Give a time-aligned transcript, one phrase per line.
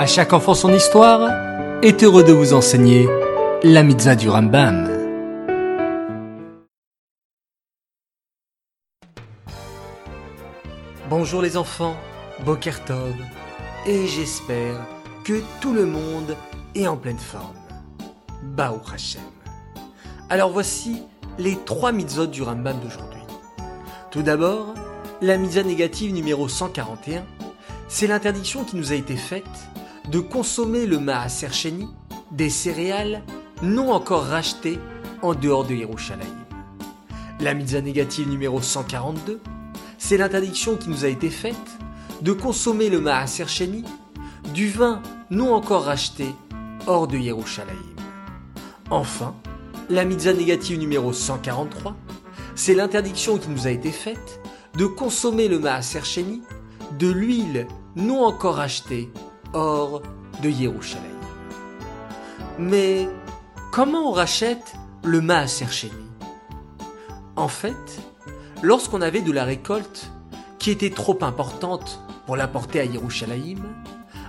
[0.00, 1.30] À chaque enfant son histoire
[1.82, 3.06] est heureux de vous enseigner
[3.62, 4.88] la mitzvah du Rambam.
[11.10, 11.96] Bonjour les enfants,
[12.46, 13.14] Boker Tov,
[13.86, 14.80] et j'espère
[15.22, 16.34] que tout le monde
[16.74, 17.58] est en pleine forme.
[18.42, 19.20] Baou Hashem.
[20.30, 21.02] Alors voici
[21.38, 23.20] les trois mitzvot du Rambam d'aujourd'hui.
[24.10, 24.72] Tout d'abord,
[25.20, 27.22] la mitzvah négative numéro 141,
[27.88, 29.44] c'est l'interdiction qui nous a été faite
[30.10, 31.88] de consommer le maaser sheni,
[32.32, 33.22] des céréales
[33.62, 34.80] non encore rachetées
[35.22, 36.34] en dehors de Yerushalayim.
[37.38, 39.40] La mitzvah négative numéro 142,
[39.98, 41.54] c'est l'interdiction qui nous a été faite
[42.22, 43.84] de consommer le maaser sheni,
[44.52, 45.00] du vin
[45.30, 46.26] non encore racheté
[46.88, 47.78] hors de Yerushalayim.
[48.90, 49.36] Enfin,
[49.88, 51.94] la mitzvah négative numéro 143,
[52.56, 54.40] c'est l'interdiction qui nous a été faite
[54.76, 56.42] de consommer le maaser sheni,
[56.98, 59.08] de l'huile non encore achetée
[59.52, 60.02] hors
[60.42, 61.08] de Yerushalayim.
[62.58, 63.08] Mais
[63.72, 65.92] comment on rachète le maaser sheni
[67.36, 68.00] En fait,
[68.62, 70.10] lorsqu'on avait de la récolte
[70.58, 73.60] qui était trop importante pour l'apporter à Yerushalayim,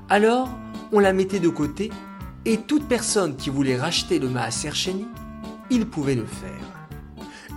[0.09, 0.49] alors
[0.91, 1.91] on la mettait de côté
[2.45, 5.07] et toute personne qui voulait racheter le maaser sheni,
[5.69, 6.87] il pouvait le faire.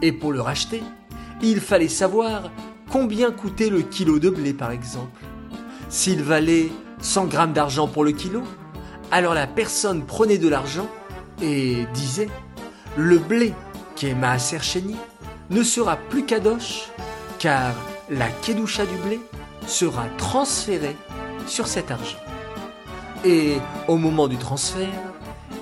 [0.03, 0.83] Et pour le racheter,
[1.43, 2.51] il fallait savoir
[2.91, 5.23] combien coûtait le kilo de blé par exemple.
[5.89, 8.42] S'il valait 100 grammes d'argent pour le kilo,
[9.11, 10.89] alors la personne prenait de l'argent
[11.42, 12.28] et disait
[12.97, 13.53] Le blé
[13.97, 14.97] qui est Maaser Sheni
[15.50, 16.89] ne sera plus kadosh
[17.39, 17.75] car
[18.11, 19.20] la kedusha du blé
[19.67, 20.97] sera transférée
[21.47, 22.19] sur cet argent.
[23.25, 24.89] Et au moment du transfert,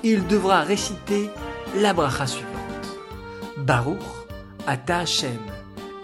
[0.03, 1.29] il devra réciter
[1.77, 2.49] la bracha suivante.
[3.57, 4.01] Baruch
[4.67, 5.39] ata Hashem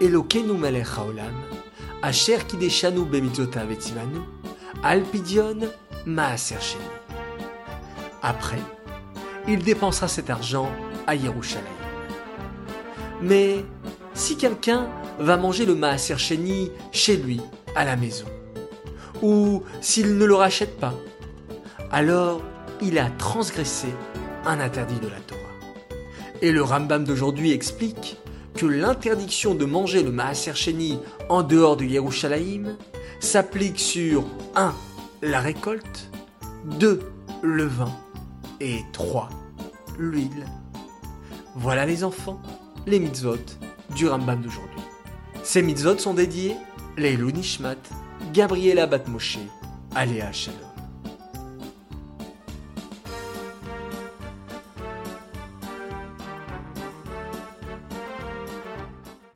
[0.00, 1.34] Elokeinu melech haolam
[2.02, 4.20] asher kideshanu bemitzvotav etzivanu
[4.82, 5.58] al pidion
[6.06, 6.84] maaser sheni.
[8.22, 8.62] Après,
[9.48, 10.70] il dépensera cet argent
[11.06, 11.66] à Yerushalayim.
[13.22, 13.64] Mais
[14.14, 17.40] si quelqu'un va manger le maaser sheni chez lui,
[17.76, 18.26] à la maison,
[19.22, 20.94] ou s'il ne le rachète pas,
[21.90, 22.42] alors
[22.80, 23.88] il a transgressé
[24.46, 25.40] un interdit de la Torah.
[26.42, 28.16] Et le Rambam d'aujourd'hui explique
[28.54, 30.52] que l'interdiction de manger le Maaser
[31.28, 32.76] en dehors de Yerushalayim
[33.20, 34.24] s'applique sur
[34.56, 34.74] 1.
[35.22, 36.10] la récolte,
[36.64, 37.00] 2.
[37.42, 37.92] le vin
[38.60, 39.28] et 3.
[39.98, 40.46] l'huile.
[41.54, 42.40] Voilà les enfants,
[42.86, 43.36] les mitzvot
[43.94, 44.80] du Rambam d'aujourd'hui.
[45.42, 46.56] Ces mitzvot sont dédiés
[46.96, 47.76] les Nishmat,
[48.32, 49.38] Gabriela Batmoshe,
[49.94, 50.69] Aléa Shalom.